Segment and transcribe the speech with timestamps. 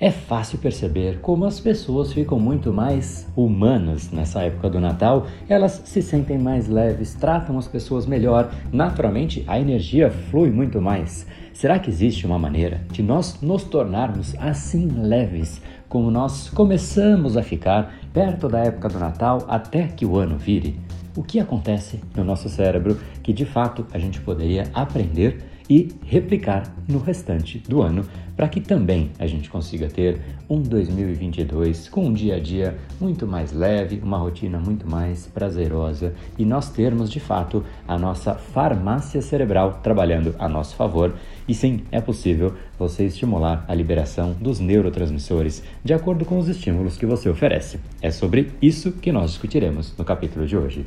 [0.00, 5.82] É fácil perceber como as pessoas ficam muito mais humanas nessa época do Natal, elas
[5.84, 11.26] se sentem mais leves, tratam as pessoas melhor, naturalmente a energia flui muito mais.
[11.52, 17.42] Será que existe uma maneira de nós nos tornarmos assim leves, como nós começamos a
[17.42, 20.78] ficar perto da época do Natal até que o ano vire?
[21.16, 26.74] O que acontece no nosso cérebro que de fato a gente poderia aprender e replicar
[26.88, 28.04] no restante do ano,
[28.36, 33.26] para que também a gente consiga ter um 2022 com um dia a dia muito
[33.26, 39.20] mais leve, uma rotina muito mais prazerosa e nós termos de fato a nossa farmácia
[39.20, 41.14] cerebral trabalhando a nosso favor.
[41.48, 46.96] E sim, é possível você estimular a liberação dos neurotransmissores de acordo com os estímulos
[46.96, 47.80] que você oferece.
[48.00, 50.84] É sobre isso que nós discutiremos no capítulo de hoje.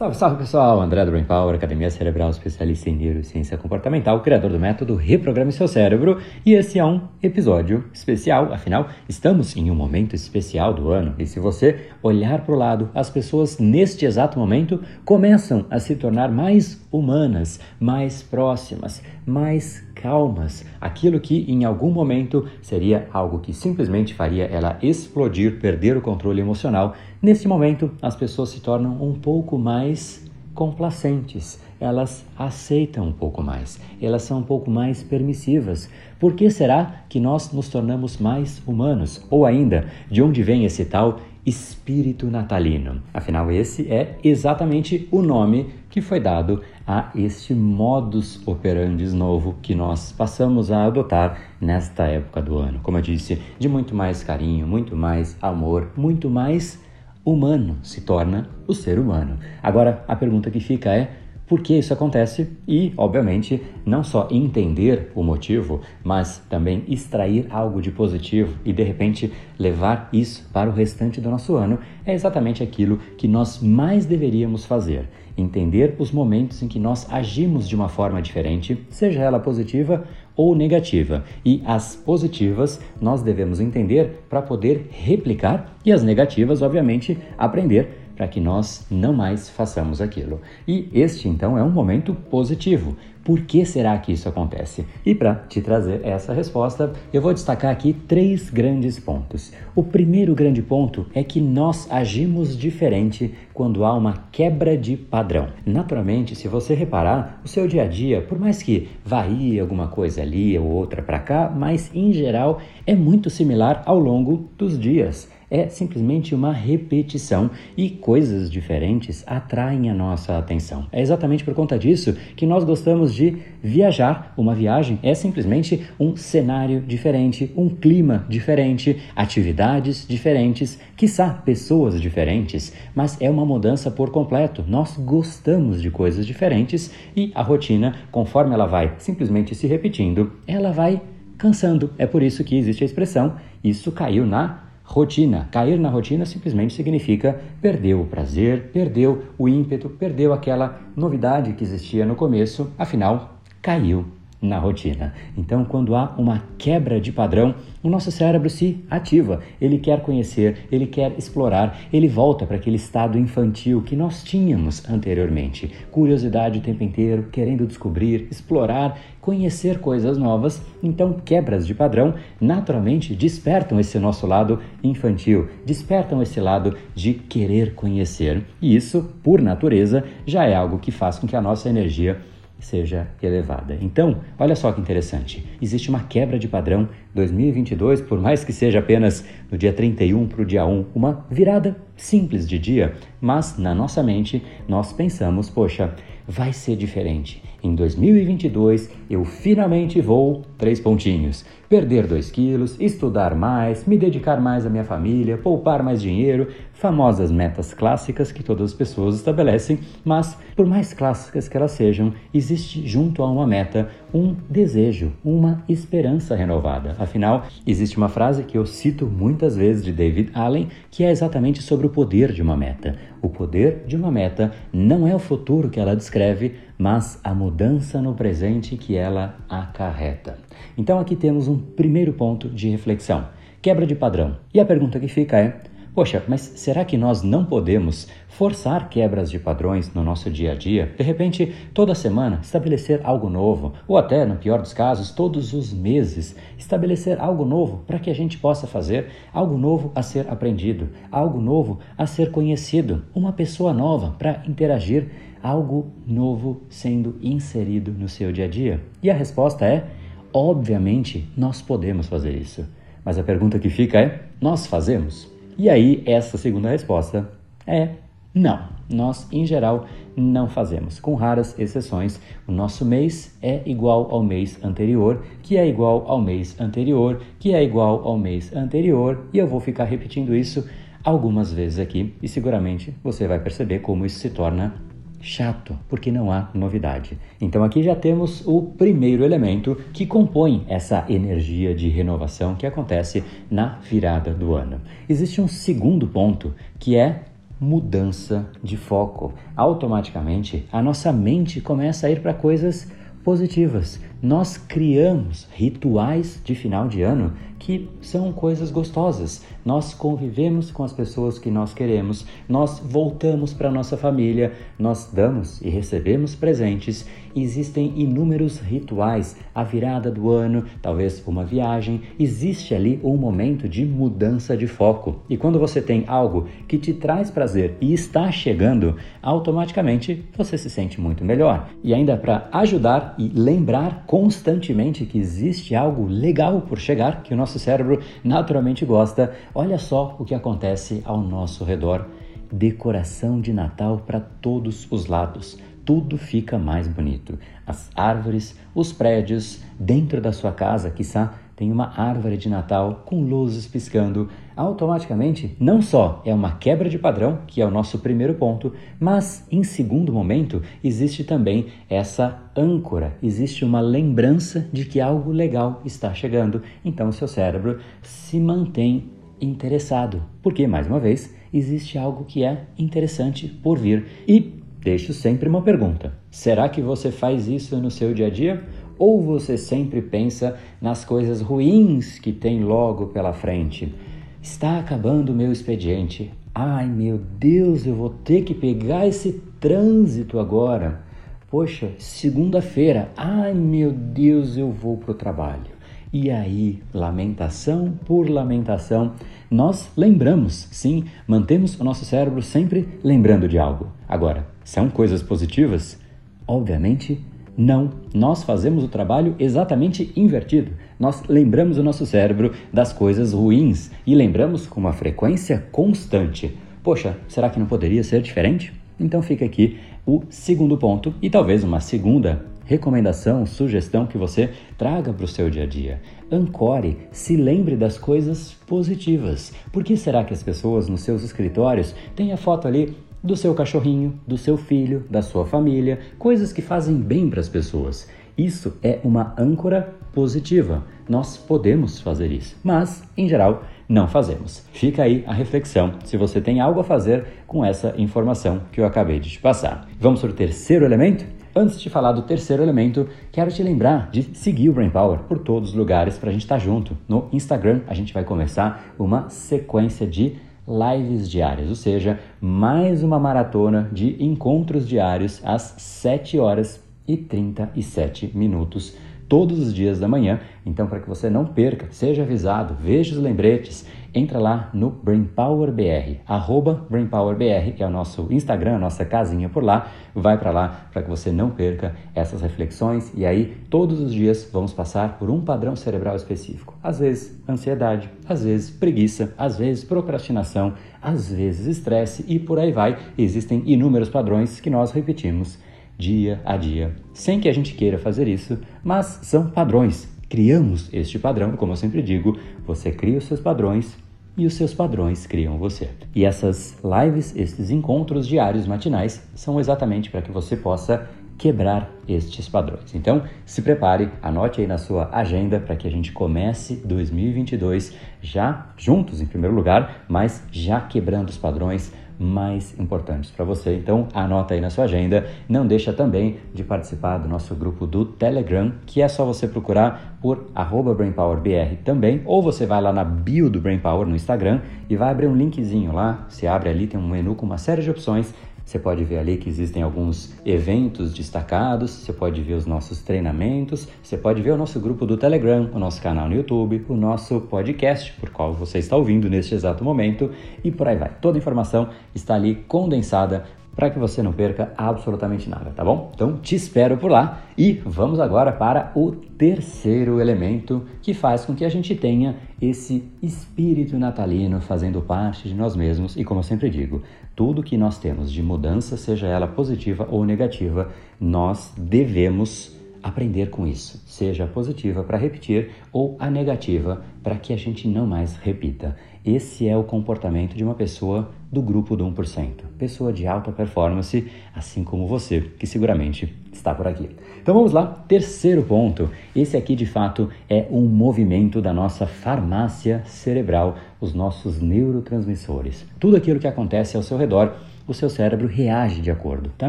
[0.00, 0.80] Salve, salve pessoal!
[0.80, 5.68] André do Brain Power, Academia Cerebral, especialista em neurociência comportamental, criador do método Reprograme Seu
[5.68, 11.14] Cérebro, e esse é um episódio especial, afinal, estamos em um momento especial do ano,
[11.18, 15.94] e se você olhar para o lado, as pessoas neste exato momento começam a se
[15.94, 23.52] tornar mais humanas, mais próximas, mais calmas, aquilo que em algum momento seria algo que
[23.52, 29.12] simplesmente faria ela explodir, perder o controle emocional, nesse momento as pessoas se tornam um
[29.12, 35.88] pouco mais complacentes, elas aceitam um pouco mais, elas são um pouco mais permissivas.
[36.18, 39.24] Por que será que nós nos tornamos mais humanos?
[39.30, 43.02] Ou ainda, de onde vem esse tal espírito natalino?
[43.12, 49.74] Afinal, esse é exatamente o nome que foi dado a este modus operandi novo que
[49.74, 52.80] nós passamos a adotar nesta época do ano.
[52.82, 56.80] Como eu disse, de muito mais carinho, muito mais amor, muito mais
[57.24, 59.38] humano se torna o ser humano.
[59.62, 61.10] Agora, a pergunta que fica é:
[61.50, 67.82] por que isso acontece e, obviamente, não só entender o motivo, mas também extrair algo
[67.82, 72.62] de positivo e de repente levar isso para o restante do nosso ano é exatamente
[72.62, 75.08] aquilo que nós mais deveríamos fazer.
[75.36, 80.04] Entender os momentos em que nós agimos de uma forma diferente, seja ela positiva
[80.36, 81.24] ou negativa.
[81.44, 88.28] E as positivas nós devemos entender para poder replicar e as negativas, obviamente, aprender para
[88.28, 90.40] que nós não mais façamos aquilo.
[90.66, 92.96] E este então é um momento positivo.
[93.22, 94.86] Por que será que isso acontece?
[95.04, 99.52] E para te trazer essa resposta, eu vou destacar aqui três grandes pontos.
[99.76, 105.48] O primeiro grande ponto é que nós agimos diferente quando há uma quebra de padrão.
[105.66, 110.22] Naturalmente, se você reparar, o seu dia a dia, por mais que varie alguma coisa
[110.22, 115.28] ali ou outra para cá, mas em geral é muito similar ao longo dos dias
[115.50, 120.86] é simplesmente uma repetição e coisas diferentes atraem a nossa atenção.
[120.92, 124.32] É exatamente por conta disso que nós gostamos de viajar.
[124.36, 132.72] Uma viagem é simplesmente um cenário diferente, um clima diferente, atividades diferentes, quiçá pessoas diferentes,
[132.94, 134.64] mas é uma mudança por completo.
[134.66, 140.70] Nós gostamos de coisas diferentes e a rotina, conforme ela vai simplesmente se repetindo, ela
[140.70, 141.00] vai
[141.36, 141.90] cansando.
[141.96, 145.48] É por isso que existe a expressão isso caiu na Rotina.
[145.52, 151.62] Cair na rotina simplesmente significa perdeu o prazer, perdeu o ímpeto, perdeu aquela novidade que
[151.62, 154.04] existia no começo, afinal, caiu
[154.40, 155.12] na rotina.
[155.36, 160.66] Então, quando há uma quebra de padrão, o nosso cérebro se ativa, ele quer conhecer,
[160.70, 165.70] ele quer explorar, ele volta para aquele estado infantil que nós tínhamos anteriormente.
[165.90, 170.62] Curiosidade o tempo inteiro, querendo descobrir, explorar, conhecer coisas novas.
[170.82, 177.74] Então, quebras de padrão naturalmente despertam esse nosso lado infantil, despertam esse lado de querer
[177.74, 178.42] conhecer.
[178.60, 182.20] E isso, por natureza, já é algo que faz com que a nossa energia
[182.60, 183.76] seja elevada.
[183.80, 185.46] Então, olha só que interessante.
[185.60, 190.42] Existe uma quebra de padrão 2022, por mais que seja apenas no dia 31 para
[190.42, 195.94] o dia 1, uma virada simples de dia, mas na nossa mente nós pensamos, poxa,
[196.26, 197.42] vai ser diferente.
[197.62, 201.44] Em 2022 eu finalmente vou três pontinhos.
[201.68, 207.30] Perder 2 quilos, estudar mais, me dedicar mais à minha família, poupar mais dinheiro, famosas
[207.30, 212.84] metas clássicas que todas as pessoas estabelecem, mas por mais clássicas que elas sejam, existe
[212.88, 216.96] junto a uma meta um desejo, uma esperança renovada.
[216.98, 221.62] Afinal, existe uma frase que eu cito muitas vezes de David Allen, que é exatamente
[221.62, 222.96] sobre o poder de uma meta.
[223.20, 228.00] O poder de uma meta não é o futuro que ela descreve, mas a mudança
[228.00, 230.38] no presente que ela acarreta.
[230.76, 233.28] Então aqui temos um primeiro ponto de reflexão:
[233.60, 234.36] quebra de padrão.
[234.52, 235.60] E a pergunta que fica é:
[235.92, 240.54] Poxa, mas será que nós não podemos forçar quebras de padrões no nosso dia a
[240.54, 240.94] dia?
[240.96, 245.72] De repente, toda semana, estabelecer algo novo, ou até, no pior dos casos, todos os
[245.72, 250.90] meses, estabelecer algo novo para que a gente possa fazer algo novo a ser aprendido,
[251.10, 255.08] algo novo a ser conhecido, uma pessoa nova para interagir,
[255.42, 258.80] algo novo sendo inserido no seu dia a dia?
[259.02, 259.86] E a resposta é:
[260.32, 262.64] obviamente, nós podemos fazer isso.
[263.04, 265.39] Mas a pergunta que fica é: nós fazemos?
[265.60, 267.30] E aí, essa segunda resposta
[267.66, 267.90] é
[268.34, 268.60] não.
[268.88, 269.84] Nós, em geral,
[270.16, 270.98] não fazemos.
[270.98, 272.18] Com raras exceções,
[272.48, 277.52] o nosso mês é igual ao mês anterior, que é igual ao mês anterior, que
[277.52, 280.66] é igual ao mês anterior, e eu vou ficar repetindo isso
[281.04, 284.74] algumas vezes aqui e seguramente você vai perceber como isso se torna
[285.20, 287.18] chato, porque não há novidade.
[287.40, 293.22] Então aqui já temos o primeiro elemento que compõe essa energia de renovação que acontece
[293.50, 294.80] na virada do ano.
[295.08, 297.24] Existe um segundo ponto que é
[297.60, 299.34] mudança de foco.
[299.54, 302.90] Automaticamente a nossa mente começa a ir para coisas
[303.22, 304.00] positivas.
[304.22, 309.44] Nós criamos rituais de final de ano que são coisas gostosas.
[309.64, 315.60] Nós convivemos com as pessoas que nós queremos, nós voltamos para nossa família, nós damos
[315.60, 317.06] e recebemos presentes.
[317.36, 323.84] Existem inúmeros rituais, a virada do ano, talvez uma viagem, existe ali um momento de
[323.84, 325.20] mudança de foco.
[325.28, 330.70] E quando você tem algo que te traz prazer e está chegando, automaticamente você se
[330.70, 331.68] sente muito melhor.
[331.84, 337.36] E ainda para ajudar e lembrar constantemente que existe algo legal por chegar, que o
[337.36, 342.06] nosso cérebro naturalmente gosta, olha só o que acontece ao nosso redor.
[342.52, 345.58] Decoração de Natal para todos os lados.
[345.84, 347.38] Tudo fica mais bonito.
[347.66, 353.22] As árvores, os prédios, dentro da sua casa, quiçá, tem uma árvore de Natal com
[353.22, 358.34] luzes piscando, automaticamente não só é uma quebra de padrão, que é o nosso primeiro
[358.34, 365.30] ponto, mas em segundo momento existe também essa âncora, existe uma lembrança de que algo
[365.30, 366.62] legal está chegando.
[366.84, 369.10] Então o seu cérebro se mantém
[369.40, 374.06] interessado, porque mais uma vez existe algo que é interessante por vir.
[374.26, 378.64] E deixo sempre uma pergunta: será que você faz isso no seu dia a dia?
[378.98, 383.94] Ou você sempre pensa nas coisas ruins que tem logo pela frente?
[384.42, 386.32] Está acabando o meu expediente.
[386.54, 391.02] Ai meu Deus, eu vou ter que pegar esse trânsito agora.
[391.50, 393.10] Poxa, segunda-feira.
[393.14, 395.70] Ai meu Deus, eu vou para o trabalho.
[396.10, 399.12] E aí, lamentação por lamentação,
[399.50, 403.88] nós lembramos, sim, mantemos o nosso cérebro sempre lembrando de algo.
[404.08, 406.00] Agora, são coisas positivas?
[406.46, 407.22] Obviamente
[407.56, 410.72] não, nós fazemos o trabalho exatamente invertido.
[410.98, 416.56] Nós lembramos o nosso cérebro das coisas ruins e lembramos com uma frequência constante.
[416.82, 418.72] Poxa, será que não poderia ser diferente?
[418.98, 425.12] Então fica aqui o segundo ponto e talvez uma segunda recomendação, sugestão que você traga
[425.12, 426.00] para o seu dia a dia.
[426.30, 429.52] Ancore, se lembre das coisas positivas.
[429.72, 433.54] Por que será que as pessoas nos seus escritórios têm a foto ali do seu
[433.54, 438.08] cachorrinho, do seu filho, da sua família, coisas que fazem bem para as pessoas.
[438.36, 440.82] Isso é uma âncora positiva.
[441.08, 444.64] Nós podemos fazer isso, mas, em geral, não fazemos.
[444.72, 448.86] Fica aí a reflexão se você tem algo a fazer com essa informação que eu
[448.86, 449.88] acabei de te passar.
[449.98, 451.24] Vamos para o terceiro elemento?
[451.54, 455.40] Antes de falar do terceiro elemento, quero te lembrar de seguir o Brain Power por
[455.40, 456.96] todos os lugares para a gente estar tá junto.
[457.08, 460.36] No Instagram, a gente vai começar uma sequência de
[460.70, 468.30] lives diárias, ou seja, mais uma maratona de encontros diários às 7 horas e 37
[468.32, 468.96] minutos
[469.28, 470.40] todos os dias da manhã.
[470.64, 476.20] Então, para que você não perca, seja avisado, veja os lembretes, entra lá no BrainPowerBR,
[476.26, 479.88] arroba BrainPowerBR, que é o nosso Instagram, a nossa casinha por lá.
[480.14, 484.48] Vai para lá para que você não perca essas reflexões e aí todos os dias
[484.52, 486.74] vamos passar por um padrão cerebral específico.
[486.82, 492.72] Às vezes ansiedade, às vezes preguiça, às vezes procrastinação, às vezes estresse e por aí
[492.72, 492.98] vai.
[493.16, 495.58] Existem inúmeros padrões que nós repetimos
[496.00, 500.09] dia a dia, sem que a gente queira fazer isso, mas são padrões.
[500.30, 503.98] Criamos este padrão, como eu sempre digo, você cria os seus padrões
[504.36, 505.90] e os seus padrões criam você.
[506.14, 512.48] E essas lives, esses encontros diários matinais, são exatamente para que você possa quebrar estes
[512.48, 512.94] padrões.
[512.94, 518.68] Então, se prepare, anote aí na sua agenda para que a gente comece 2022 já
[518.76, 523.74] juntos em primeiro lugar, mas já quebrando os padrões, mais importantes para você.
[523.74, 525.26] Então, anota aí na sua agenda.
[525.48, 530.18] Não deixa também de participar do nosso grupo do Telegram, que é só você procurar
[530.20, 530.50] por
[530.94, 535.26] BrainPowerBR também, ou você vai lá na bio do BrainPower no Instagram e vai abrir
[535.26, 536.26] um linkzinho lá.
[536.28, 539.36] Você abre ali, tem um menu com uma série de opções você pode ver ali
[539.36, 544.56] que existem alguns eventos destacados, você pode ver os nossos treinamentos, você pode ver o
[544.56, 548.78] nosso grupo do Telegram, o nosso canal no YouTube, o nosso podcast, por qual você
[548.78, 550.30] está ouvindo neste exato momento,
[550.62, 551.10] e por aí vai.
[551.20, 553.44] Toda a informação está ali condensada
[553.80, 556.12] para que você não perca absolutamente nada, tá bom?
[556.14, 561.54] Então te espero por lá e vamos agora para o terceiro elemento que faz com
[561.54, 566.44] que a gente tenha esse espírito natalino fazendo parte de nós mesmos e como eu
[566.44, 567.02] sempre digo,
[567.34, 573.66] tudo que nós temos de mudança, seja ela positiva ou negativa, nós devemos aprender com
[573.66, 578.36] isso, seja a positiva para repetir ou a negativa para que a gente não mais
[578.36, 578.96] repita.
[579.24, 584.26] Esse é o comportamento de uma pessoa do grupo do 1%, pessoa de alta performance,
[584.54, 587.10] assim como você, que seguramente está por aqui.
[587.42, 589.10] Então vamos lá, terceiro ponto.
[589.36, 595.84] Esse aqui de fato é um movimento da nossa farmácia cerebral, os nossos neurotransmissores.
[595.98, 597.54] Tudo aquilo que acontece ao seu redor
[597.86, 599.68] o seu cérebro reage de acordo, da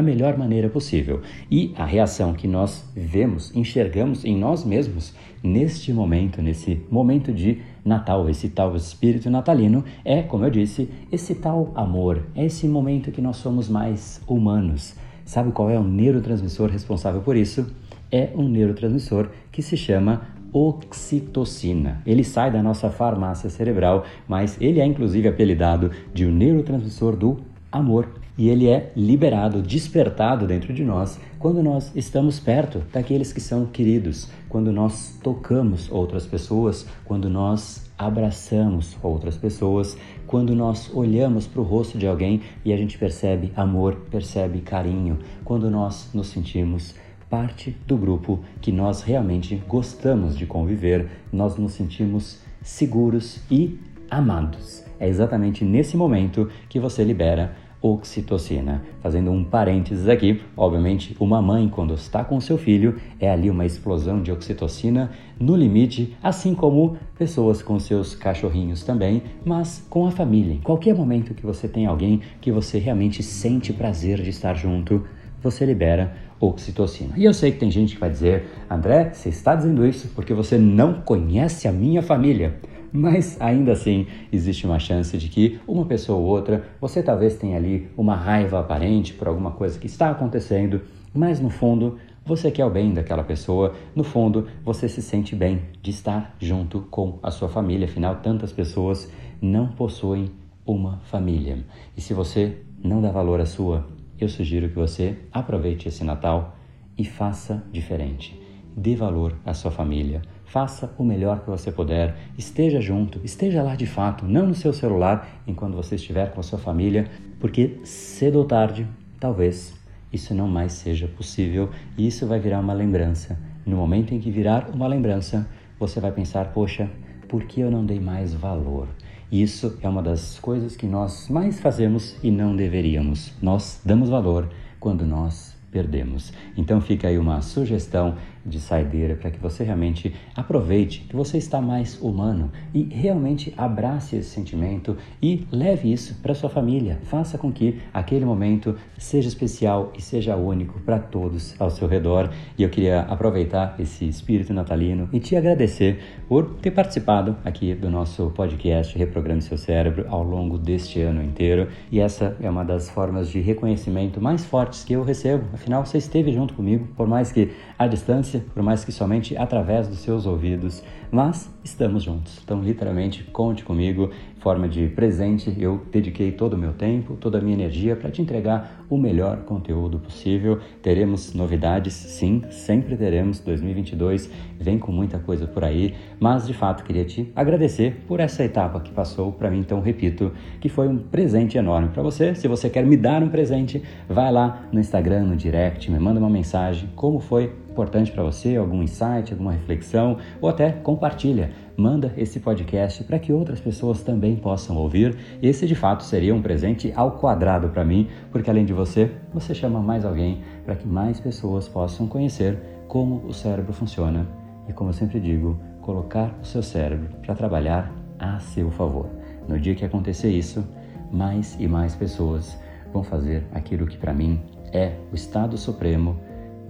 [0.00, 1.20] melhor maneira possível.
[1.50, 7.60] E a reação que nós vemos, enxergamos em nós mesmos neste momento, nesse momento de
[7.84, 13.10] Natal, esse tal espírito natalino, é, como eu disse, esse tal amor, é esse momento
[13.10, 14.94] que nós somos mais humanos.
[15.24, 17.66] Sabe qual é o neurotransmissor responsável por isso?
[18.10, 22.02] É um neurotransmissor que se chama oxitocina.
[22.06, 27.40] Ele sai da nossa farmácia cerebral, mas ele é inclusive apelidado de um neurotransmissor do
[27.72, 28.08] amor.
[28.38, 33.66] E ele é liberado, despertado dentro de nós quando nós estamos perto daqueles que são
[33.66, 41.60] queridos, quando nós tocamos outras pessoas, quando nós abraçamos outras pessoas, quando nós olhamos para
[41.60, 46.94] o rosto de alguém e a gente percebe amor, percebe carinho, quando nós nos sentimos
[47.28, 54.84] parte do grupo que nós realmente gostamos de conviver, nós nos sentimos seguros e amados.
[55.00, 58.82] É exatamente nesse momento que você libera oxitocina.
[59.02, 63.66] Fazendo um parênteses aqui, obviamente, uma mãe, quando está com seu filho, é ali uma
[63.66, 70.12] explosão de oxitocina no limite, assim como pessoas com seus cachorrinhos também, mas com a
[70.12, 70.54] família.
[70.54, 75.04] Em qualquer momento que você tem alguém que você realmente sente prazer de estar junto,
[75.42, 77.14] você libera oxitocina.
[77.16, 80.32] E eu sei que tem gente que vai dizer, André, você está dizendo isso porque
[80.32, 82.60] você não conhece a minha família
[82.92, 87.56] mas ainda assim existe uma chance de que uma pessoa ou outra, você talvez tenha
[87.56, 90.82] ali uma raiva aparente por alguma coisa que está acontecendo,
[91.14, 95.62] mas no fundo você quer o bem daquela pessoa, no fundo você se sente bem
[95.82, 100.30] de estar junto com a sua família, afinal tantas pessoas não possuem
[100.64, 101.58] uma família.
[101.96, 103.86] E se você não dá valor à sua,
[104.20, 106.56] eu sugiro que você aproveite esse Natal
[106.96, 108.40] e faça diferente.
[108.76, 110.22] Dê valor à sua família,
[110.52, 114.70] Faça o melhor que você puder, esteja junto, esteja lá de fato, não no seu
[114.70, 118.86] celular enquanto você estiver com a sua família, porque cedo ou tarde,
[119.18, 119.72] talvez,
[120.12, 123.40] isso não mais seja possível e isso vai virar uma lembrança.
[123.64, 125.48] No momento em que virar uma lembrança,
[125.80, 126.86] você vai pensar: poxa,
[127.30, 128.88] por que eu não dei mais valor?
[129.32, 133.32] Isso é uma das coisas que nós mais fazemos e não deveríamos.
[133.40, 136.32] Nós damos valor quando nós perdemos.
[136.56, 138.14] Então fica aí uma sugestão
[138.44, 144.16] de saideira para que você realmente aproveite que você está mais humano e realmente abrace
[144.16, 146.98] esse sentimento e leve isso para sua família.
[147.04, 152.30] Faça com que aquele momento seja especial e seja único para todos ao seu redor.
[152.58, 157.88] E eu queria aproveitar esse espírito natalino e te agradecer por ter participado aqui do
[157.88, 161.68] nosso podcast Reprograme Seu Cérebro ao longo deste ano inteiro.
[161.90, 165.44] E essa é uma das formas de reconhecimento mais fortes que eu recebo.
[165.62, 169.86] Afinal, você esteve junto comigo, por mais que à distância, por mais que somente através
[169.86, 172.40] dos seus ouvidos, mas estamos juntos.
[172.42, 175.54] Então, literalmente, conte comigo, forma de presente.
[175.58, 179.42] Eu dediquei todo o meu tempo, toda a minha energia para te entregar o melhor
[179.44, 180.58] conteúdo possível.
[180.80, 183.40] Teremos novidades, sim, sempre teremos.
[183.40, 188.42] 2022 vem com muita coisa por aí, mas de fato queria te agradecer por essa
[188.42, 189.58] etapa que passou para mim.
[189.58, 192.34] Então, repito, que foi um presente enorme para você.
[192.34, 196.18] Se você quer me dar um presente, vai lá no Instagram, no direct, me manda
[196.18, 201.50] uma mensagem como foi importante para você, algum insight, alguma reflexão, ou até compartilha.
[201.74, 205.16] Manda esse podcast para que outras pessoas também possam ouvir.
[205.42, 209.54] Esse de fato seria um presente ao quadrado para mim, porque além de você, você
[209.54, 214.28] chama mais alguém para que mais pessoas possam conhecer como o cérebro funciona
[214.68, 219.08] e, como eu sempre digo, colocar o seu cérebro para trabalhar a seu favor.
[219.48, 220.62] No dia que acontecer isso,
[221.10, 222.56] mais e mais pessoas
[222.92, 224.40] vão fazer aquilo que para mim
[224.72, 226.18] é o estado supremo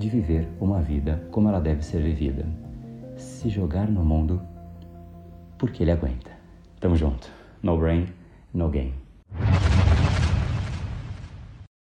[0.02, 2.44] de viver uma vida como ela deve ser vivida.
[3.16, 4.42] Se jogar no mundo
[5.56, 6.32] porque ele aguenta.
[6.80, 7.28] Tamo junto.
[7.62, 8.08] No brain,
[8.52, 8.94] no game.